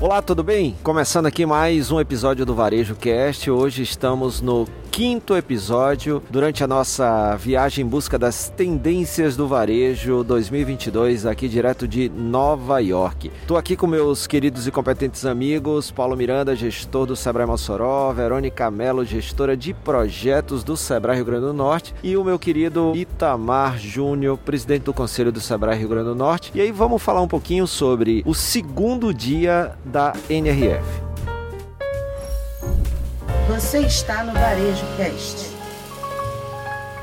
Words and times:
Olá, 0.00 0.22
tudo 0.22 0.44
bem? 0.44 0.76
Começando 0.84 1.26
aqui 1.26 1.44
mais 1.44 1.90
um 1.90 1.98
episódio 1.98 2.46
do 2.46 2.54
Varejo 2.54 2.94
Cast. 2.94 3.50
Hoje 3.50 3.82
estamos 3.82 4.40
no 4.40 4.64
quinto 4.98 5.36
episódio 5.36 6.20
durante 6.28 6.64
a 6.64 6.66
nossa 6.66 7.36
viagem 7.36 7.86
em 7.86 7.88
busca 7.88 8.18
das 8.18 8.48
tendências 8.48 9.36
do 9.36 9.46
varejo 9.46 10.24
2022 10.24 11.24
aqui 11.24 11.48
direto 11.48 11.86
de 11.86 12.08
Nova 12.08 12.80
York. 12.80 13.30
Estou 13.40 13.56
aqui 13.56 13.76
com 13.76 13.86
meus 13.86 14.26
queridos 14.26 14.66
e 14.66 14.72
competentes 14.72 15.24
amigos 15.24 15.92
Paulo 15.92 16.16
Miranda, 16.16 16.56
gestor 16.56 17.06
do 17.06 17.14
Sebrae 17.14 17.46
Mossoró, 17.46 18.12
Verônica 18.12 18.68
Mello, 18.72 19.04
gestora 19.04 19.56
de 19.56 19.72
projetos 19.72 20.64
do 20.64 20.76
Sebrae 20.76 21.14
Rio 21.14 21.26
Grande 21.26 21.46
do 21.46 21.54
Norte 21.54 21.94
e 22.02 22.16
o 22.16 22.24
meu 22.24 22.36
querido 22.36 22.92
Itamar 22.96 23.78
Júnior, 23.78 24.36
presidente 24.36 24.82
do 24.82 24.92
Conselho 24.92 25.30
do 25.30 25.40
Sebrae 25.40 25.78
Rio 25.78 25.90
Grande 25.90 26.08
do 26.08 26.16
Norte. 26.16 26.50
E 26.56 26.60
aí 26.60 26.72
vamos 26.72 27.00
falar 27.00 27.22
um 27.22 27.28
pouquinho 27.28 27.68
sobre 27.68 28.24
o 28.26 28.34
segundo 28.34 29.14
dia 29.14 29.76
da 29.84 30.12
NRF. 30.28 31.07
Você 33.48 33.78
está 33.78 34.22
no 34.24 34.34
Varejo 34.34 34.84
Cast. 34.98 35.56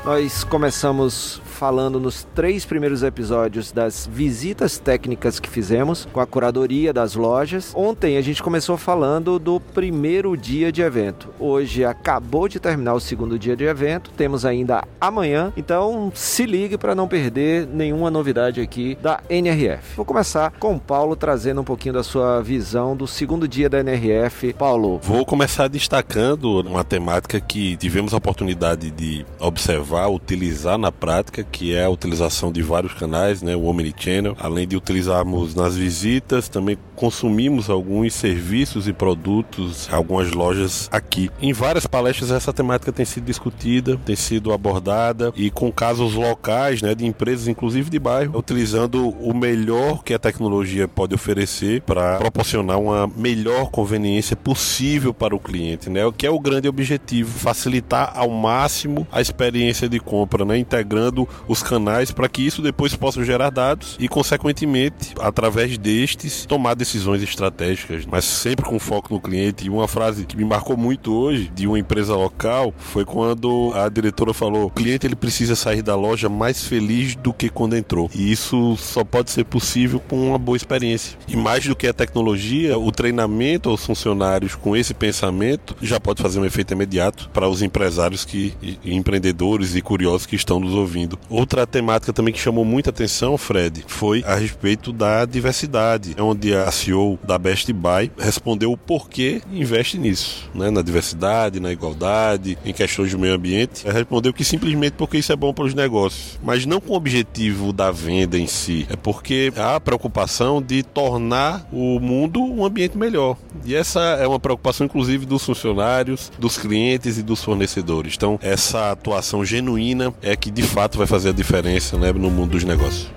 Nós 0.04 0.44
começamos 0.44 1.42
falando 1.56 1.98
nos 1.98 2.24
três 2.34 2.66
primeiros 2.66 3.02
episódios 3.02 3.72
das 3.72 4.06
visitas 4.12 4.78
técnicas 4.78 5.40
que 5.40 5.48
fizemos 5.48 6.06
com 6.12 6.20
a 6.20 6.26
curadoria 6.26 6.92
das 6.92 7.14
lojas. 7.14 7.72
Ontem 7.74 8.18
a 8.18 8.20
gente 8.20 8.42
começou 8.42 8.76
falando 8.76 9.38
do 9.38 9.58
primeiro 9.58 10.36
dia 10.36 10.70
de 10.70 10.82
evento. 10.82 11.30
Hoje 11.40 11.82
acabou 11.84 12.46
de 12.46 12.60
terminar 12.60 12.92
o 12.92 13.00
segundo 13.00 13.38
dia 13.38 13.56
de 13.56 13.64
evento, 13.64 14.10
temos 14.16 14.44
ainda 14.44 14.84
amanhã, 15.00 15.52
então 15.56 16.12
se 16.14 16.44
ligue 16.44 16.76
para 16.76 16.94
não 16.94 17.08
perder 17.08 17.66
nenhuma 17.66 18.10
novidade 18.10 18.60
aqui 18.60 18.98
da 19.00 19.20
NRF. 19.30 19.96
Vou 19.96 20.04
começar 20.04 20.52
com 20.58 20.74
o 20.74 20.80
Paulo 20.80 21.16
trazendo 21.16 21.62
um 21.62 21.64
pouquinho 21.64 21.94
da 21.94 22.02
sua 22.02 22.42
visão 22.42 22.94
do 22.94 23.06
segundo 23.06 23.48
dia 23.48 23.68
da 23.68 23.80
NRF. 23.80 24.52
Paulo. 24.52 25.00
Vou 25.02 25.24
começar 25.24 25.68
destacando 25.68 26.60
uma 26.60 26.84
temática 26.84 27.40
que 27.40 27.76
tivemos 27.76 28.12
a 28.12 28.18
oportunidade 28.18 28.90
de 28.90 29.24
observar, 29.40 30.08
utilizar 30.08 30.76
na 30.76 30.92
prática, 30.92 31.45
que 31.50 31.74
é 31.74 31.84
a 31.84 31.90
utilização 31.90 32.52
de 32.52 32.62
vários 32.62 32.92
canais, 32.92 33.42
né, 33.42 33.54
o 33.56 33.64
Omnichannel. 33.64 34.36
Além 34.38 34.66
de 34.66 34.76
utilizarmos 34.76 35.54
nas 35.54 35.76
visitas, 35.76 36.48
também 36.48 36.78
consumimos 36.94 37.68
alguns 37.68 38.14
serviços 38.14 38.88
e 38.88 38.92
produtos, 38.92 39.88
algumas 39.92 40.32
lojas 40.32 40.88
aqui. 40.90 41.30
Em 41.40 41.52
várias 41.52 41.86
palestras 41.86 42.30
essa 42.30 42.52
temática 42.52 42.92
tem 42.92 43.04
sido 43.04 43.24
discutida, 43.24 43.96
tem 44.04 44.16
sido 44.16 44.52
abordada 44.52 45.32
e 45.36 45.50
com 45.50 45.70
casos 45.70 46.14
locais, 46.14 46.82
né, 46.82 46.94
de 46.94 47.06
empresas, 47.06 47.48
inclusive 47.48 47.90
de 47.90 47.98
bairro, 47.98 48.38
utilizando 48.38 49.08
o 49.08 49.34
melhor 49.34 50.02
que 50.02 50.14
a 50.14 50.18
tecnologia 50.18 50.88
pode 50.88 51.14
oferecer 51.14 51.82
para 51.82 52.18
proporcionar 52.18 52.78
uma 52.78 53.06
melhor 53.06 53.70
conveniência 53.70 54.36
possível 54.36 55.12
para 55.12 55.34
o 55.34 55.38
cliente, 55.38 55.90
né? 55.90 56.04
O 56.06 56.12
que 56.12 56.26
é 56.26 56.30
o 56.30 56.38
grande 56.38 56.68
objetivo, 56.68 57.38
facilitar 57.38 58.12
ao 58.14 58.30
máximo 58.30 59.06
a 59.10 59.20
experiência 59.20 59.88
de 59.88 60.00
compra, 60.00 60.44
né, 60.44 60.58
integrando 60.58 61.28
os 61.48 61.62
canais 61.62 62.10
para 62.10 62.28
que 62.28 62.46
isso 62.46 62.62
depois 62.62 62.94
possa 62.94 63.24
gerar 63.24 63.50
dados 63.50 63.96
e, 63.98 64.08
consequentemente, 64.08 65.14
através 65.20 65.76
destes, 65.78 66.46
tomar 66.46 66.74
decisões 66.74 67.22
estratégicas, 67.22 68.04
mas 68.06 68.24
sempre 68.24 68.64
com 68.64 68.78
foco 68.78 69.12
no 69.12 69.20
cliente. 69.20 69.66
E 69.66 69.70
uma 69.70 69.88
frase 69.88 70.24
que 70.24 70.36
me 70.36 70.44
marcou 70.44 70.76
muito 70.76 71.14
hoje 71.14 71.50
de 71.54 71.66
uma 71.66 71.78
empresa 71.78 72.14
local 72.14 72.72
foi 72.76 73.04
quando 73.04 73.72
a 73.74 73.88
diretora 73.88 74.32
falou: 74.32 74.66
o 74.66 74.70
cliente 74.70 75.06
ele 75.06 75.16
precisa 75.16 75.56
sair 75.56 75.82
da 75.82 75.94
loja 75.94 76.28
mais 76.28 76.64
feliz 76.64 77.14
do 77.16 77.32
que 77.32 77.48
quando 77.48 77.76
entrou. 77.76 78.10
E 78.14 78.30
isso 78.30 78.76
só 78.76 79.04
pode 79.04 79.30
ser 79.30 79.44
possível 79.44 80.00
com 80.00 80.28
uma 80.28 80.38
boa 80.38 80.56
experiência. 80.56 81.18
E 81.28 81.36
mais 81.36 81.66
do 81.66 81.76
que 81.76 81.86
a 81.86 81.92
tecnologia, 81.92 82.78
o 82.78 82.90
treinamento 82.92 83.70
aos 83.70 83.84
funcionários 83.84 84.54
com 84.54 84.76
esse 84.76 84.94
pensamento 84.94 85.76
já 85.80 85.98
pode 86.00 86.22
fazer 86.22 86.40
um 86.40 86.44
efeito 86.44 86.72
imediato 86.72 87.30
para 87.32 87.48
os 87.48 87.62
empresários 87.62 88.24
que, 88.24 88.54
e 88.62 88.94
empreendedores 88.94 89.74
e 89.74 89.82
curiosos 89.82 90.26
que 90.26 90.36
estão 90.36 90.60
nos 90.60 90.72
ouvindo. 90.72 91.18
Outra 91.28 91.66
temática 91.66 92.12
também 92.12 92.32
que 92.32 92.40
chamou 92.40 92.64
muita 92.64 92.90
atenção, 92.90 93.36
Fred, 93.36 93.84
foi 93.86 94.22
a 94.26 94.36
respeito 94.36 94.92
da 94.92 95.24
diversidade, 95.24 96.14
onde 96.18 96.54
a 96.54 96.70
CEO 96.70 97.18
da 97.24 97.38
Best 97.38 97.72
Buy 97.72 98.10
respondeu 98.16 98.72
o 98.72 98.76
porquê 98.76 99.42
investe 99.52 99.98
nisso, 99.98 100.48
né? 100.54 100.70
na 100.70 100.82
diversidade, 100.82 101.60
na 101.60 101.72
igualdade, 101.72 102.56
em 102.64 102.72
questões 102.72 103.10
de 103.10 103.18
meio 103.18 103.34
ambiente. 103.34 103.82
Ela 103.84 103.94
respondeu 103.94 104.32
que 104.32 104.44
simplesmente 104.44 104.92
porque 104.92 105.18
isso 105.18 105.32
é 105.32 105.36
bom 105.36 105.52
para 105.52 105.64
os 105.64 105.74
negócios, 105.74 106.38
mas 106.42 106.64
não 106.64 106.80
com 106.80 106.92
o 106.92 106.96
objetivo 106.96 107.72
da 107.72 107.90
venda 107.90 108.38
em 108.38 108.46
si, 108.46 108.86
é 108.88 108.96
porque 108.96 109.52
há 109.56 109.76
a 109.76 109.80
preocupação 109.80 110.62
de 110.62 110.82
tornar 110.82 111.66
o 111.72 111.98
mundo 111.98 112.42
um 112.42 112.64
ambiente 112.64 112.96
melhor. 112.96 113.36
E 113.64 113.74
essa 113.74 114.00
é 114.00 114.26
uma 114.26 114.38
preocupação, 114.38 114.86
inclusive, 114.86 115.26
dos 115.26 115.44
funcionários, 115.44 116.30
dos 116.38 116.56
clientes 116.56 117.18
e 117.18 117.22
dos 117.22 117.42
fornecedores. 117.42 118.14
Então, 118.16 118.38
essa 118.42 118.92
atuação 118.92 119.44
genuína 119.44 120.14
é 120.22 120.36
que 120.36 120.50
de 120.50 120.62
fato 120.62 120.98
vai 120.98 121.06
fazer 121.06 121.15
fazer 121.16 121.30
a 121.30 121.32
diferença 121.32 121.96
né, 121.96 122.12
no 122.12 122.30
mundo 122.30 122.50
dos 122.50 122.64
negócios. 122.64 123.15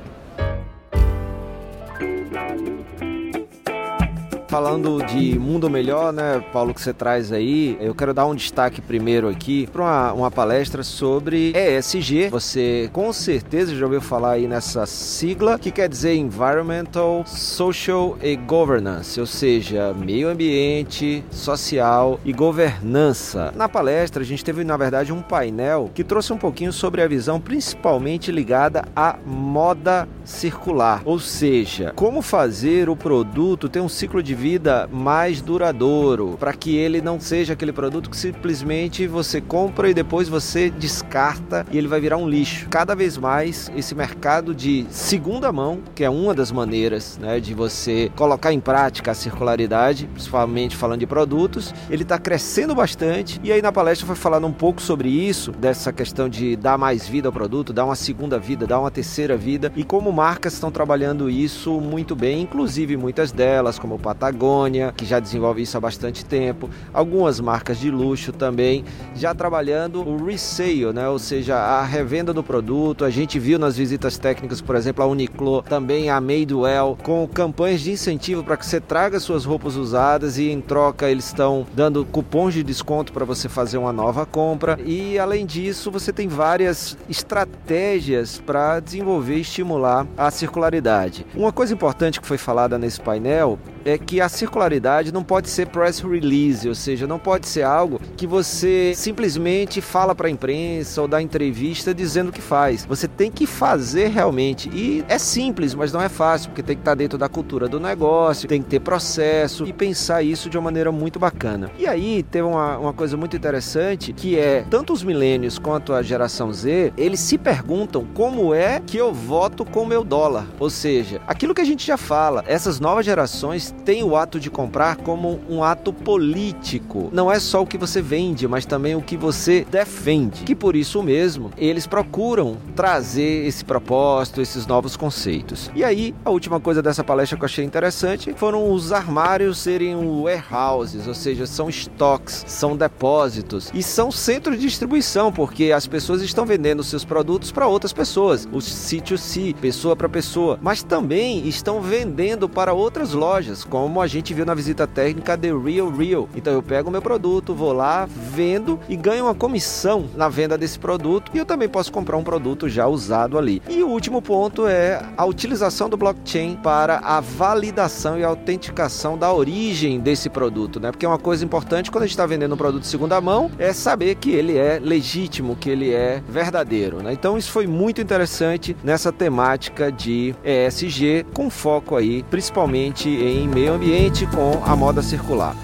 Falando 4.50 5.04
de 5.04 5.38
mundo 5.38 5.70
melhor, 5.70 6.12
né, 6.12 6.44
Paulo, 6.52 6.74
que 6.74 6.82
você 6.82 6.92
traz 6.92 7.32
aí, 7.32 7.78
eu 7.80 7.94
quero 7.94 8.16
dar 8.16 8.26
um 8.26 8.34
destaque 8.34 8.82
primeiro 8.82 9.30
aqui 9.30 9.68
para 9.68 9.84
uma, 9.84 10.14
uma, 10.14 10.32
palestra 10.32 10.82
sobre 10.82 11.54
ESG. 11.56 12.30
Você 12.30 12.90
com 12.92 13.14
certeza 13.14 13.76
já 13.76 13.86
ouviu 13.86 14.02
falar 14.02 14.32
aí 14.32 14.48
nessa 14.48 14.88
sigla, 14.88 15.60
que 15.60 15.70
quer 15.70 15.88
dizer 15.88 16.16
Environmental, 16.16 17.24
Social 17.28 18.18
e 18.24 18.36
Governance, 18.36 19.20
ou 19.20 19.28
seja, 19.28 19.94
meio 19.94 20.28
ambiente, 20.28 21.24
social 21.30 22.20
e 22.26 22.34
governança. 22.34 23.54
Na 23.56 23.70
palestra, 23.70 24.24
a 24.24 24.26
gente 24.26 24.44
teve, 24.44 24.64
na 24.64 24.78
verdade, 24.78 25.14
um 25.14 25.22
painel 25.22 25.92
que 25.94 26.04
trouxe 26.04 26.34
um 26.34 26.38
pouquinho 26.40 26.74
sobre 26.74 27.04
a 27.04 27.08
visão 27.08 27.40
principalmente 27.40 28.32
ligada 28.32 28.84
à 28.96 29.16
moda 29.24 30.10
circular, 30.26 31.04
ou 31.06 31.20
seja, 31.20 31.94
como 31.96 32.24
fazer 32.24 32.90
o 32.90 32.96
produto 32.96 33.70
ter 33.70 33.80
um 33.80 33.88
ciclo 33.90 34.24
de 34.24 34.39
vida 34.40 34.90
mais 34.90 35.42
duradouro, 35.42 36.38
para 36.40 36.54
que 36.54 36.78
ele 36.78 37.02
não 37.02 37.20
seja 37.20 37.52
aquele 37.52 37.74
produto 37.74 38.10
que 38.10 38.16
simplesmente 38.16 39.06
você 39.06 39.42
compra 39.42 39.90
e 39.90 39.94
depois 39.94 40.30
você 40.30 40.70
descarta 40.70 41.66
e 41.70 41.78
ele 41.78 41.90
vai 41.90 42.00
virar 42.00 42.16
um 42.16 42.28
lixo. 42.28 42.70
Cada 42.70 42.96
vez 42.96 43.18
mais 43.18 43.70
esse 43.76 43.94
mercado 43.94 44.56
de 44.56 44.86
segunda 44.90 45.52
mão, 45.52 45.80
que 45.94 46.06
é 46.06 46.10
uma 46.10 46.34
das 46.34 46.54
maneiras 46.54 47.18
né, 47.18 47.42
de 47.42 47.54
você 47.54 48.10
colocar 48.16 48.54
em 48.54 48.62
prática 48.62 49.12
a 49.12 49.14
circularidade, 49.14 50.08
principalmente 50.14 50.78
falando 50.78 51.02
de 51.02 51.08
produtos, 51.08 51.74
ele 51.90 52.04
está 52.04 52.18
crescendo 52.18 52.74
bastante. 52.74 53.42
E 53.44 53.52
aí 53.52 53.62
na 53.62 53.74
palestra 53.74 54.08
foi 54.08 54.16
falando 54.16 54.48
um 54.48 54.54
pouco 54.54 54.82
sobre 54.82 55.10
isso, 55.10 55.52
dessa 55.52 55.92
questão 55.92 56.30
de 56.30 56.56
dar 56.56 56.78
mais 56.78 57.06
vida 57.06 57.28
ao 57.28 57.34
produto, 57.34 57.74
dar 57.74 57.84
uma 57.84 57.96
segunda 57.96 58.40
vida, 58.40 58.66
dar 58.66 58.80
uma 58.80 58.90
terceira 58.90 59.36
vida 59.36 59.70
e 59.76 59.84
como 59.84 60.14
marcas 60.14 60.54
estão 60.54 60.72
trabalhando 60.72 61.30
isso 61.30 61.82
muito 61.82 62.16
bem, 62.16 62.44
inclusive 62.44 62.96
muitas 62.96 63.34
delas, 63.34 63.78
como 63.78 63.96
o 63.96 64.00
Patagônia 64.00 64.29
Patagônia, 64.30 64.94
que 64.96 65.06
já 65.06 65.20
desenvolve 65.20 65.64
isso 65.64 65.76
há 65.76 65.80
bastante 65.80 66.24
tempo, 66.24 66.70
algumas 66.94 67.40
marcas 67.40 67.80
de 67.80 67.90
luxo 67.90 68.32
também, 68.32 68.86
já 69.16 69.34
trabalhando 69.34 70.08
o 70.08 70.24
resale, 70.24 70.94
né? 70.94 71.08
ou 71.10 71.18
seja, 71.18 71.56
a 71.56 71.84
revenda 71.84 72.32
do 72.32 72.44
produto. 72.44 73.04
A 73.04 73.10
gente 73.10 73.40
viu 73.40 73.58
nas 73.58 73.76
visitas 73.76 74.18
técnicas, 74.18 74.62
por 74.62 74.76
exemplo, 74.76 75.04
a 75.04 75.08
Uniqlo, 75.08 75.64
também 75.64 76.10
a 76.10 76.22
Madewell, 76.22 76.98
com 77.02 77.28
campanhas 77.28 77.82
de 77.82 77.92
incentivo 77.92 78.44
para 78.44 78.56
que 78.56 78.66
você 78.66 78.80
traga 78.80 79.20
suas 79.20 79.46
roupas 79.46 79.76
usadas 79.76 80.38
e 80.38 80.50
em 80.50 80.62
troca 80.62 81.10
eles 81.10 81.26
estão 81.26 81.66
dando 81.74 82.06
cupons 82.06 82.54
de 82.54 82.64
desconto 82.64 83.12
para 83.12 83.26
você 83.26 83.50
fazer 83.50 83.78
uma 83.78 83.92
nova 83.92 84.26
compra. 84.26 84.78
E 84.86 85.18
além 85.18 85.46
disso, 85.46 85.90
você 85.90 86.14
tem 86.14 86.28
várias 86.28 86.98
estratégias 87.10 88.40
para 88.46 88.80
desenvolver 88.80 89.38
e 89.38 89.42
estimular 89.42 90.06
a 90.16 90.30
circularidade. 90.30 91.26
Uma 91.36 91.52
coisa 91.52 91.74
importante 91.74 92.22
que 92.22 92.28
foi 92.28 92.38
falada 92.38 92.78
nesse 92.78 93.02
painel 93.02 93.58
é 93.86 93.98
que 93.98 94.20
a 94.20 94.30
circularidade 94.30 95.12
não 95.12 95.24
pode 95.24 95.50
ser 95.50 95.68
press 95.68 96.00
release, 96.00 96.68
ou 96.68 96.76
seja, 96.76 97.08
não 97.08 97.20
pode 97.20 97.48
ser 97.48 97.64
algo 97.64 98.00
que 98.20 98.28
você 98.28 98.92
simplesmente 98.98 99.80
fala 99.80 100.14
para 100.14 100.28
a 100.28 100.30
imprensa 100.30 101.02
ou 101.02 101.08
dá 101.08 101.22
entrevista 101.22 101.94
dizendo 101.94 102.34
que 102.34 102.42
faz. 102.42 102.84
Você 102.84 103.08
tem 103.08 103.32
que 103.32 103.48
fazer 103.48 104.10
realmente. 104.10 104.70
E 104.74 105.06
é 105.08 105.18
simples, 105.18 105.74
mas 105.74 105.94
não 105.94 106.02
é 106.02 106.10
fácil, 106.10 106.50
porque 106.50 106.62
tem 106.62 106.76
que 106.76 106.82
estar 106.82 106.96
dentro 106.96 107.18
da 107.18 107.30
cultura 107.30 107.70
do 107.70 107.80
negócio, 107.80 108.50
tem 108.50 108.62
que 108.62 108.68
ter 108.68 108.82
processo 108.82 109.66
e 109.66 109.72
pensar 109.72 110.22
isso 110.22 110.50
de 110.50 110.58
uma 110.58 110.66
maneira 110.66 110.92
muito 110.92 111.18
bacana. 111.18 111.72
E 111.80 111.88
aí 111.88 112.22
teve 112.22 112.46
uma, 112.46 112.78
uma 112.78 112.92
coisa 112.92 113.16
muito 113.16 113.38
interessante 113.38 114.12
que 114.12 114.38
é 114.38 114.66
tanto 114.70 114.92
os 114.92 115.02
milênios 115.02 115.58
quanto 115.58 115.94
a 115.94 116.02
geração 116.02 116.52
Z, 116.52 116.92
eles 116.98 117.22
se 117.22 117.38
perguntam 117.38 118.06
como 118.14 118.54
é 118.54 118.82
que 118.86 118.98
eu 118.98 119.14
voto 119.14 119.64
com 119.64 119.84
o 119.84 119.88
meu 119.88 120.04
dólar. 120.04 120.46
Ou 120.60 120.70
seja, 120.70 121.22
aquilo 121.26 121.56
que 121.56 121.62
a 121.62 121.66
gente 121.66 121.88
já 121.88 121.96
fala, 121.96 122.44
essas 122.48 122.82
novas 122.82 123.06
gerações 123.06 123.74
têm 123.86 124.04
o 124.04 124.18
ato 124.18 124.42
de 124.42 124.50
comprar 124.50 124.98
como 124.98 125.40
um 125.50 125.64
ato 125.64 125.94
político. 125.94 127.10
Não 127.14 127.32
é 127.32 127.40
só 127.40 127.62
o 127.62 127.66
que 127.66 127.78
você 127.78 128.09
vende, 128.10 128.48
mas 128.48 128.66
também 128.66 128.96
o 128.96 129.04
que 129.04 129.16
você 129.16 129.68
defende. 129.70 130.44
Que 130.44 130.56
por 130.56 130.76
isso 130.76 131.04
mesmo 131.04 131.52
eles 131.56 131.86
procuram 131.86 132.58
trazer 132.76 133.46
esse 133.46 133.64
propósito, 133.64 134.42
esses 134.42 134.66
novos 134.66 134.98
conceitos. 134.98 135.70
E 135.76 135.84
aí, 135.84 136.16
a 136.26 136.32
última 136.32 136.60
coisa 136.60 136.82
dessa 136.82 137.04
palestra 137.04 137.38
que 137.38 137.44
eu 137.44 137.46
achei 137.46 137.64
interessante 137.64 138.34
foram 138.36 138.72
os 138.72 138.92
armários 138.92 139.60
serem 139.60 139.96
warehouses, 139.96 141.08
ou 141.08 141.14
seja, 141.14 141.46
são 141.46 141.70
estoques, 141.70 142.44
são 142.48 142.76
depósitos 142.76 143.70
e 143.76 143.84
são 143.84 144.12
centros 144.12 144.58
de 144.58 144.66
distribuição, 144.66 145.32
porque 145.32 145.72
as 145.72 145.86
pessoas 145.86 146.24
estão 146.24 146.48
vendendo 146.48 146.84
seus 146.84 147.06
produtos 147.06 147.52
para 147.52 147.68
outras 147.68 147.94
pessoas, 147.94 148.46
o 148.52 148.58
C2C, 148.58 149.56
pessoa 149.56 149.96
para 149.96 150.10
pessoa, 150.10 150.58
mas 150.64 150.82
também 150.82 151.48
estão 151.48 151.80
vendendo 151.80 152.50
para 152.50 152.74
outras 152.74 153.14
lojas, 153.14 153.64
como 153.64 154.02
a 154.02 154.08
gente 154.08 154.34
viu 154.34 154.46
na 154.46 154.56
visita 154.56 154.88
técnica 154.88 155.38
The 155.38 155.52
Real 155.54 155.92
Real. 155.92 156.28
Então 156.36 156.54
eu 156.54 156.64
pego 156.64 156.90
o 156.90 156.92
meu 156.92 157.02
produto, 157.02 157.54
vou 157.54 157.74
lá, 157.74 157.99
vendo 158.08 158.80
e 158.88 158.96
ganho 158.96 159.26
uma 159.26 159.36
comissão 159.36 160.10
na 160.16 160.30
venda 160.30 160.58
desse 160.58 160.78
produto 160.78 161.32
e 161.34 161.38
eu 161.38 161.46
também 161.46 161.68
posso 161.68 161.92
comprar 161.92 162.18
um 162.18 162.24
produto 162.24 162.70
já 162.70 162.88
usado 162.88 163.38
ali. 163.38 163.62
E 163.70 163.82
o 163.84 163.88
último 163.88 164.22
ponto 164.22 164.68
é 164.68 165.02
a 165.18 165.26
utilização 165.26 165.90
do 165.90 165.98
blockchain 165.98 166.56
para 166.56 167.00
a 167.00 167.20
validação 167.20 168.18
e 168.18 168.24
autenticação 168.24 169.18
da 169.18 169.32
origem 169.32 170.00
desse 170.00 170.30
produto, 170.30 170.80
né? 170.80 170.92
Porque 170.92 171.06
uma 171.06 171.18
coisa 171.18 171.44
importante 171.44 171.92
quando 171.92 172.04
a 172.04 172.08
gente 172.08 172.14
está 172.14 172.26
vendendo 172.26 172.54
um 172.54 172.58
produto 172.58 172.82
de 172.82 172.88
segunda 172.88 173.20
mão 173.20 173.52
é 173.58 173.74
saber 173.74 174.16
que 174.16 174.32
ele 174.32 174.58
é 174.58 174.80
legítimo, 174.80 175.56
que 175.56 175.70
ele 175.70 175.94
é 175.94 176.22
verdadeiro, 176.28 177.02
né? 177.02 177.14
Então 177.14 177.38
isso 177.38 177.52
foi 177.52 177.68
muito 177.68 178.02
interessante 178.02 178.76
nessa 178.84 179.12
temática 179.12 179.92
de 179.92 180.36
ESG 180.44 181.26
com 181.34 181.50
foco 181.50 181.96
aí 181.96 182.24
principalmente 182.24 183.10
em 183.10 183.48
meio 183.48 183.74
ambiente 183.74 184.26
com 184.28 184.64
a 184.64 184.76
moda 184.76 185.02
circular. 185.02 185.56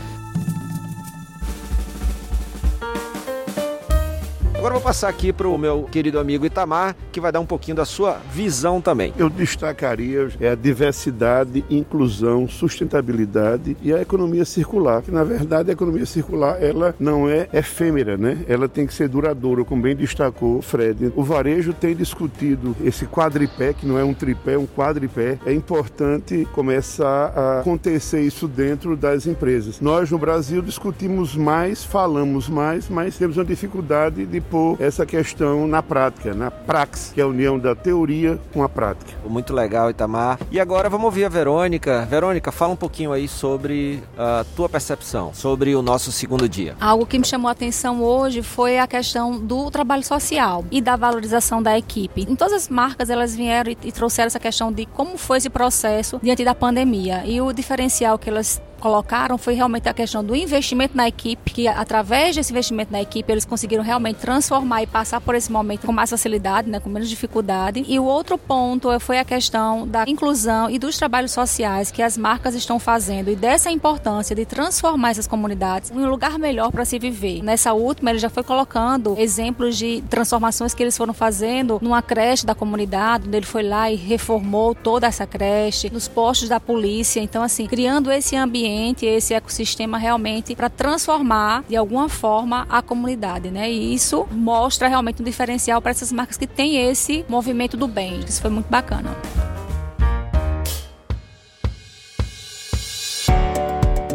Agora 4.65 4.79
vou 4.79 4.83
passar 4.83 5.09
aqui 5.09 5.31
para 5.31 5.47
o 5.47 5.59
meu 5.59 5.83
querido 5.83 6.17
amigo 6.17 6.43
Itamar, 6.43 6.95
que 7.11 7.21
vai 7.21 7.31
dar 7.31 7.39
um 7.39 7.45
pouquinho 7.45 7.77
da 7.77 7.85
sua 7.85 8.17
visão 8.31 8.81
também. 8.81 9.13
Eu 9.15 9.29
destacaria 9.29 10.27
é 10.39 10.49
a 10.49 10.55
diversidade, 10.55 11.63
inclusão, 11.69 12.47
sustentabilidade 12.47 13.77
e 13.79 13.93
a 13.93 14.01
economia 14.01 14.43
circular. 14.43 15.03
Que 15.03 15.11
na 15.11 15.23
verdade 15.23 15.69
a 15.69 15.73
economia 15.73 16.07
circular 16.07 16.57
ela 16.63 16.95
não 16.99 17.29
é 17.29 17.47
efêmera, 17.53 18.17
né? 18.17 18.43
Ela 18.47 18.67
tem 18.67 18.87
que 18.87 18.93
ser 18.95 19.07
duradoura, 19.07 19.63
como 19.63 19.83
bem 19.83 19.95
destacou 19.95 20.59
Fred. 20.63 21.13
O 21.15 21.21
varejo 21.21 21.71
tem 21.71 21.95
discutido 21.95 22.75
esse 22.83 23.05
quadripé, 23.05 23.71
que 23.71 23.85
não 23.85 23.99
é 23.99 24.03
um 24.03 24.15
tripé, 24.15 24.53
é 24.53 24.57
um 24.57 24.65
quadripé. 24.65 25.37
É 25.45 25.53
importante 25.53 26.47
começar 26.53 27.31
a 27.35 27.59
acontecer 27.59 28.21
isso 28.21 28.47
dentro 28.47 28.97
das 28.97 29.27
empresas. 29.27 29.79
Nós 29.79 30.09
no 30.09 30.17
Brasil 30.17 30.63
discutimos 30.63 31.35
mais, 31.35 31.83
falamos 31.83 32.49
mais, 32.49 32.89
mas 32.89 33.15
temos 33.15 33.37
uma 33.37 33.45
dificuldade 33.45 34.25
de 34.25 34.41
pôr 34.55 34.77
essa 34.79 35.05
questão 35.05 35.67
na 35.67 35.83
prática, 35.83 36.33
na 36.33 36.49
praxis, 36.49 37.11
que 37.11 37.19
é 37.19 37.23
a 37.25 37.27
união 37.27 37.59
da 37.59 37.75
teoria 37.75 38.39
com 38.53 38.63
a 38.63 38.69
prática. 38.69 39.11
Muito 39.27 39.53
legal, 39.53 39.89
Itamar. 39.89 40.39
E 40.49 40.61
agora 40.61 40.89
vamos 40.89 41.03
ouvir 41.05 41.25
a 41.25 41.29
Verônica. 41.29 42.05
Verônica, 42.05 42.53
fala 42.53 42.71
um 42.71 42.77
pouquinho 42.77 43.11
aí 43.11 43.27
sobre 43.27 44.01
a 44.17 44.45
tua 44.55 44.69
percepção, 44.69 45.33
sobre 45.33 45.75
o 45.75 45.81
nosso 45.81 46.09
segundo 46.09 46.47
dia. 46.47 46.73
Algo 46.79 47.05
que 47.05 47.19
me 47.19 47.25
chamou 47.25 47.49
a 47.49 47.51
atenção 47.51 48.01
hoje 48.01 48.41
foi 48.41 48.79
a 48.79 48.87
questão 48.87 49.37
do 49.37 49.69
trabalho 49.69 50.05
social 50.05 50.63
e 50.71 50.81
da 50.81 50.95
valorização 50.95 51.61
da 51.61 51.77
equipe. 51.77 52.21
Em 52.21 52.35
todas 52.35 52.53
as 52.53 52.69
marcas, 52.69 53.09
elas 53.09 53.35
vieram 53.35 53.75
e 53.83 53.91
trouxeram 53.91 54.27
essa 54.27 54.39
questão 54.39 54.71
de 54.71 54.85
como 54.85 55.17
foi 55.17 55.39
esse 55.39 55.49
processo 55.49 56.17
diante 56.23 56.45
da 56.45 56.55
pandemia. 56.55 57.23
E 57.25 57.41
o 57.41 57.51
diferencial 57.51 58.17
que 58.17 58.29
elas 58.29 58.61
colocaram 58.85 59.35
foi 59.35 59.55
realmente 59.55 59.89
a 59.89 59.93
questão 59.95 60.23
do 60.23 60.35
investimento 60.35 60.95
na 60.95 61.07
equipe, 61.07 61.49
que 61.49 61.67
através 61.67 62.35
desse 62.35 62.51
investimento 62.51 62.91
na 62.91 63.01
equipe 63.01 63.31
eles 63.31 63.43
conseguiram 63.43 63.83
realmente 63.83 64.17
transformar 64.17 64.83
e 64.83 64.85
passar 64.85 65.19
por 65.19 65.33
esse 65.33 65.51
momento 65.51 65.87
com 65.87 65.91
mais 65.91 66.11
facilidade, 66.11 66.69
né, 66.69 66.79
com 66.79 66.87
menos 66.87 67.09
dificuldade. 67.09 67.83
E 67.87 67.97
o 67.97 68.03
outro 68.03 68.37
ponto 68.37 68.87
foi 68.99 69.17
a 69.17 69.25
questão 69.25 69.87
da 69.87 70.03
inclusão 70.07 70.69
e 70.69 70.77
dos 70.77 70.99
trabalhos 70.99 71.31
sociais 71.31 71.89
que 71.89 72.03
as 72.03 72.15
marcas 72.15 72.53
estão 72.53 72.77
fazendo 72.77 73.31
e 73.31 73.35
dessa 73.35 73.71
importância 73.71 74.35
de 74.35 74.45
transformar 74.45 75.09
essas 75.09 75.25
comunidades 75.25 75.89
em 75.89 75.97
um 75.97 76.07
lugar 76.07 76.37
melhor 76.37 76.71
para 76.71 76.85
se 76.85 76.99
viver. 76.99 77.41
Nessa 77.41 77.73
última, 77.73 78.11
ele 78.11 78.19
já 78.19 78.29
foi 78.29 78.43
colocando 78.43 79.15
exemplos 79.17 79.79
de 79.79 80.03
transformações 80.11 80.75
que 80.75 80.83
eles 80.83 80.95
foram 80.95 81.13
fazendo 81.13 81.79
numa 81.81 82.03
creche 82.03 82.45
da 82.45 82.53
comunidade, 82.53 83.27
onde 83.27 83.37
ele 83.37 83.47
foi 83.47 83.63
lá 83.63 83.89
e 83.89 83.95
reformou 83.95 84.75
toda 84.75 85.07
essa 85.07 85.25
creche, 85.25 85.89
nos 85.91 86.07
postos 86.07 86.49
da 86.49 86.59
polícia. 86.59 87.19
Então, 87.19 87.41
assim, 87.41 87.65
criando 87.65 88.11
esse 88.11 88.35
ambiente 88.35 88.74
ambiente, 88.75 89.05
esse 89.05 89.33
ecossistema 89.33 89.97
realmente 89.97 90.55
para 90.55 90.69
transformar 90.69 91.63
de 91.67 91.75
alguma 91.75 92.09
forma 92.09 92.65
a 92.69 92.81
comunidade, 92.81 93.49
né? 93.49 93.71
E 93.71 93.93
isso 93.93 94.27
mostra 94.31 94.87
realmente 94.87 95.21
um 95.21 95.25
diferencial 95.25 95.81
para 95.81 95.91
essas 95.91 96.11
marcas 96.11 96.37
que 96.37 96.45
têm 96.45 96.89
esse 96.89 97.25
movimento 97.29 97.77
do 97.77 97.87
bem. 97.87 98.19
Isso 98.19 98.41
foi 98.41 98.51
muito 98.51 98.69
bacana. 98.69 99.15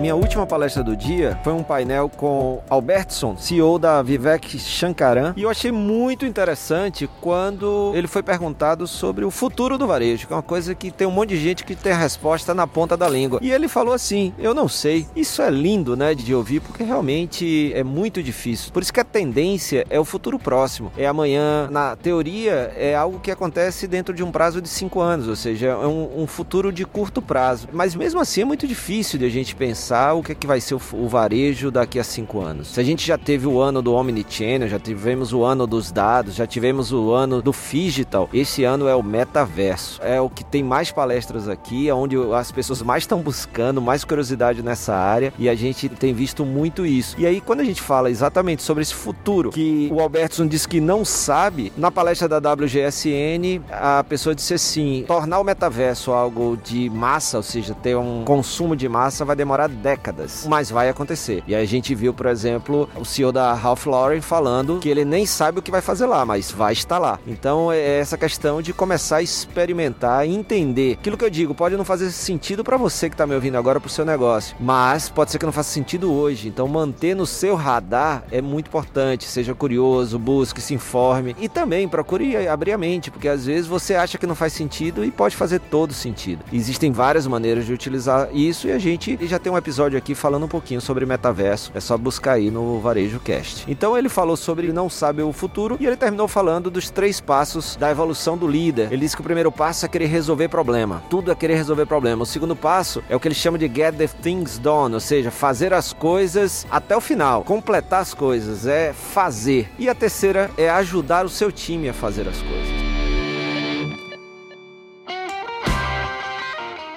Minha 0.00 0.16
última 0.16 0.46
palestra 0.46 0.82
do 0.82 0.96
dia 0.96 1.38
foi 1.44 1.52
um 1.52 1.62
painel 1.62 2.08
com 2.08 2.62
Albertson, 2.70 3.36
CEO 3.36 3.78
da 3.78 4.00
Vivek 4.00 4.58
Shankaran, 4.58 5.34
e 5.36 5.42
eu 5.42 5.50
achei 5.50 5.70
muito 5.70 6.24
interessante 6.24 7.08
quando 7.20 7.92
ele 7.94 8.06
foi 8.06 8.22
perguntado 8.22 8.86
sobre 8.86 9.26
o 9.26 9.30
futuro 9.30 9.76
do 9.76 9.86
varejo, 9.86 10.26
que 10.26 10.32
é 10.32 10.36
uma 10.36 10.42
coisa 10.42 10.74
que 10.74 10.90
tem 10.90 11.06
um 11.06 11.10
monte 11.10 11.30
de 11.30 11.36
gente 11.36 11.64
que 11.64 11.76
tem 11.76 11.92
a 11.92 11.96
resposta 11.98 12.54
na 12.54 12.66
ponta 12.66 12.96
da 12.96 13.06
língua. 13.06 13.40
E 13.42 13.52
ele 13.52 13.68
falou 13.68 13.92
assim: 13.92 14.32
"Eu 14.38 14.54
não 14.54 14.68
sei". 14.68 15.06
Isso 15.14 15.42
é 15.42 15.50
lindo, 15.50 15.94
né, 15.94 16.14
de 16.14 16.34
ouvir, 16.34 16.60
porque 16.60 16.82
realmente 16.82 17.70
é 17.74 17.84
muito 17.84 18.22
difícil. 18.22 18.72
Por 18.72 18.82
isso 18.82 18.92
que 18.92 19.00
a 19.00 19.04
tendência 19.04 19.84
é 19.90 20.00
o 20.00 20.04
futuro 20.04 20.38
próximo, 20.38 20.90
é 20.96 21.06
amanhã. 21.06 21.68
Na 21.70 21.94
teoria, 21.94 22.72
é 22.74 22.94
algo 22.96 23.20
que 23.20 23.30
acontece 23.30 23.86
dentro 23.86 24.14
de 24.14 24.22
um 24.22 24.32
prazo 24.32 24.62
de 24.62 24.68
cinco 24.68 25.00
anos, 25.00 25.28
ou 25.28 25.36
seja, 25.36 25.68
é 25.68 25.86
um, 25.86 26.22
um 26.22 26.26
futuro 26.26 26.72
de 26.72 26.86
curto 26.86 27.20
prazo. 27.20 27.68
Mas 27.70 27.94
mesmo 27.94 28.18
assim 28.18 28.40
é 28.40 28.44
muito 28.46 28.66
difícil 28.66 29.18
de 29.18 29.26
a 29.26 29.28
gente 29.28 29.54
pensar 29.54 29.89
pensar 29.90 30.14
o 30.14 30.22
que, 30.22 30.32
é 30.32 30.34
que 30.34 30.46
vai 30.46 30.60
ser 30.60 30.74
o, 30.74 30.80
o, 30.92 31.08
varejo 31.08 31.70
daqui 31.70 31.98
a 31.98 32.04
cinco 32.04 32.40
anos. 32.40 32.68
Se 32.68 32.80
a 32.80 32.84
gente 32.84 33.04
já 33.04 33.18
teve 33.18 33.46
o 33.46 33.60
ano 33.60 33.82
do 33.82 33.92
Omnichannel, 33.92 34.68
já 34.68 34.78
tivemos 34.78 35.32
o 35.32 35.42
ano 35.42 35.66
dos 35.66 35.90
dados, 35.90 36.36
já 36.36 36.46
tivemos 36.46 36.92
o 36.92 37.12
ano 37.12 37.42
do 37.42 37.52
Digital, 37.70 38.28
esse 38.32 38.62
ano 38.62 38.86
é 38.88 38.94
o 38.94 39.02
metaverso. 39.02 40.00
É 40.02 40.20
o 40.20 40.28
que 40.28 40.44
tem 40.44 40.62
mais 40.62 40.92
palestras 40.92 41.48
aqui, 41.48 41.88
é 41.88 41.94
onde 41.94 42.16
as 42.34 42.52
pessoas 42.52 42.82
mais 42.82 43.04
estão 43.04 43.20
buscando, 43.20 43.80
mais 43.80 44.04
curiosidade 44.04 44.62
nessa 44.62 44.94
área 44.94 45.32
e 45.38 45.48
a 45.48 45.54
gente 45.54 45.88
tem 45.88 46.12
visto 46.12 46.44
muito 46.44 46.84
isso. 46.84 47.16
E 47.18 47.26
aí, 47.26 47.40
quando 47.40 47.60
a 47.60 47.64
gente 47.64 47.80
fala 47.80 48.10
exatamente 48.10 48.62
sobre 48.62 48.82
esse 48.82 48.94
futuro, 48.94 49.50
que 49.50 49.88
o 49.92 50.00
Albertson 50.00 50.46
disse 50.46 50.68
que 50.68 50.80
não 50.80 51.04
sabe, 51.04 51.72
na 51.76 51.90
palestra 51.90 52.28
da 52.28 52.52
WGSN, 52.52 53.62
a 53.70 54.04
pessoa 54.04 54.34
disse 54.34 54.54
assim: 54.54 55.04
tornar 55.06 55.40
o 55.40 55.44
metaverso 55.44 56.12
algo 56.12 56.58
de 56.62 56.90
massa, 56.90 57.38
ou 57.38 57.42
seja, 57.42 57.74
ter 57.74 57.96
um 57.96 58.24
consumo 58.24 58.76
de 58.76 58.88
massa, 58.88 59.24
vai 59.24 59.36
demorar 59.36 59.68
décadas, 59.80 60.46
mas 60.48 60.70
vai 60.70 60.88
acontecer. 60.88 61.42
E 61.46 61.54
a 61.54 61.64
gente 61.64 61.94
viu, 61.94 62.12
por 62.12 62.26
exemplo, 62.26 62.88
o 62.96 63.04
CEO 63.04 63.32
da 63.32 63.52
Ralph 63.54 63.86
Lauren 63.86 64.20
falando 64.20 64.78
que 64.78 64.88
ele 64.88 65.04
nem 65.04 65.26
sabe 65.26 65.58
o 65.58 65.62
que 65.62 65.70
vai 65.70 65.80
fazer 65.80 66.06
lá, 66.06 66.24
mas 66.24 66.50
vai 66.50 66.72
estar 66.72 66.98
lá. 66.98 67.18
Então 67.26 67.72
é 67.72 67.98
essa 67.98 68.16
questão 68.16 68.60
de 68.60 68.72
começar 68.72 69.16
a 69.16 69.22
experimentar 69.22 70.26
e 70.26 70.34
entender. 70.34 70.98
Aquilo 71.00 71.16
que 71.16 71.24
eu 71.24 71.30
digo 71.30 71.54
pode 71.54 71.76
não 71.76 71.84
fazer 71.84 72.10
sentido 72.10 72.62
para 72.62 72.76
você 72.76 73.08
que 73.08 73.14
está 73.14 73.26
me 73.26 73.34
ouvindo 73.34 73.56
agora 73.56 73.80
para 73.80 73.88
o 73.88 73.90
seu 73.90 74.04
negócio, 74.04 74.56
mas 74.60 75.08
pode 75.08 75.30
ser 75.30 75.38
que 75.38 75.46
não 75.46 75.52
faça 75.52 75.70
sentido 75.70 76.12
hoje. 76.12 76.48
Então 76.48 76.68
manter 76.68 77.16
no 77.16 77.26
seu 77.26 77.54
radar 77.54 78.22
é 78.30 78.42
muito 78.42 78.68
importante. 78.68 79.24
Seja 79.24 79.54
curioso, 79.54 80.18
busque, 80.18 80.60
se 80.60 80.74
informe 80.74 81.34
e 81.40 81.48
também 81.48 81.88
procure 81.88 82.36
abrir 82.46 82.72
a 82.72 82.78
mente, 82.78 83.10
porque 83.10 83.28
às 83.28 83.46
vezes 83.46 83.66
você 83.66 83.94
acha 83.94 84.18
que 84.18 84.26
não 84.26 84.34
faz 84.34 84.52
sentido 84.52 85.04
e 85.04 85.10
pode 85.10 85.36
fazer 85.36 85.58
todo 85.58 85.94
sentido. 85.94 86.44
Existem 86.52 86.92
várias 86.92 87.26
maneiras 87.26 87.64
de 87.64 87.72
utilizar 87.72 88.28
isso 88.32 88.68
e 88.68 88.72
a 88.72 88.78
gente 88.78 89.18
já 89.22 89.38
tem 89.38 89.52
um 89.52 89.56
episódio 89.56 89.69
episódio 89.70 89.96
aqui 89.96 90.16
falando 90.16 90.46
um 90.46 90.48
pouquinho 90.48 90.80
sobre 90.80 91.06
metaverso. 91.06 91.70
É 91.72 91.78
só 91.78 91.96
buscar 91.96 92.32
aí 92.32 92.50
no 92.50 92.80
Varejo 92.80 93.20
Cast. 93.20 93.70
Então 93.70 93.96
ele 93.96 94.08
falou 94.08 94.36
sobre 94.36 94.72
não 94.72 94.90
sabe 94.90 95.22
o 95.22 95.32
futuro 95.32 95.76
e 95.78 95.86
ele 95.86 95.96
terminou 95.96 96.26
falando 96.26 96.72
dos 96.72 96.90
três 96.90 97.20
passos 97.20 97.76
da 97.76 97.88
evolução 97.88 98.36
do 98.36 98.48
líder. 98.48 98.92
Ele 98.92 99.02
disse 99.02 99.14
que 99.14 99.22
o 99.22 99.24
primeiro 99.24 99.52
passo 99.52 99.86
é 99.86 99.88
querer 99.88 100.06
resolver 100.06 100.48
problema. 100.48 101.04
Tudo 101.08 101.30
é 101.30 101.36
querer 101.36 101.54
resolver 101.54 101.86
problema. 101.86 102.24
O 102.24 102.26
segundo 102.26 102.56
passo 102.56 103.00
é 103.08 103.14
o 103.14 103.20
que 103.20 103.28
ele 103.28 103.34
chama 103.34 103.56
de 103.56 103.66
get 103.68 103.94
the 103.94 104.08
things 104.08 104.58
done, 104.58 104.92
ou 104.92 105.00
seja, 105.00 105.30
fazer 105.30 105.72
as 105.72 105.92
coisas 105.92 106.66
até 106.68 106.96
o 106.96 107.00
final, 107.00 107.44
completar 107.44 108.00
as 108.00 108.12
coisas, 108.12 108.66
é 108.66 108.92
fazer. 108.92 109.70
E 109.78 109.88
a 109.88 109.94
terceira 109.94 110.50
é 110.58 110.68
ajudar 110.68 111.24
o 111.24 111.28
seu 111.28 111.52
time 111.52 111.88
a 111.88 111.94
fazer 111.94 112.26
as 112.26 112.42
coisas. 112.42 112.79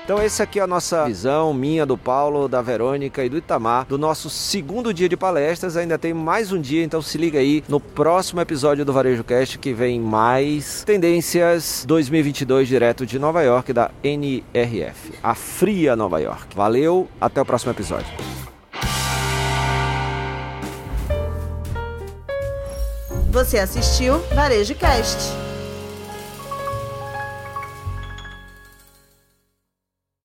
Então 0.04 0.22
esse 0.22 0.44
aqui 0.44 0.60
é 0.60 0.64
a 0.64 0.68
nossa 0.68 1.06
visão, 1.06 1.54
minha, 1.54 1.86
do 1.86 1.98
Paulo, 1.98 2.50
da 2.50 2.62
Verônica 2.62 3.24
e 3.24 3.30
do 3.30 3.38
Itamar, 3.38 3.86
do 3.86 3.98
nosso 3.98 4.30
segundo 4.30 4.94
dia 4.94 5.08
de 5.08 5.16
palestras. 5.16 5.78
Ainda 5.78 5.98
tem 5.98 6.14
mais 6.14 6.52
um 6.52 6.60
dia, 6.60 6.84
então 6.84 7.02
se 7.02 7.18
liga 7.18 7.40
aí 7.40 7.64
no 7.70 7.80
próximo 7.80 8.42
episódio 8.42 8.84
do 8.84 8.92
Varejo 8.92 9.24
Cast 9.24 9.58
que 9.58 9.72
vem 9.72 10.02
mais 10.02 10.84
tendências 10.84 11.86
2022 11.88 12.68
direto 12.68 13.06
de 13.06 13.18
Nova 13.18 13.44
York 13.44 13.72
da 13.72 13.92
NRF, 14.04 15.14
a 15.24 15.34
fria 15.34 15.96
Nova 15.96 16.20
York. 16.20 16.54
Valeu, 16.54 17.08
até 17.22 17.42
o 17.42 17.46
próximo 17.46 17.72
episódio. 17.72 18.08
Você 23.32 23.58
assistiu 23.58 24.20
Varejo 24.36 24.76
Cast. 24.76 25.43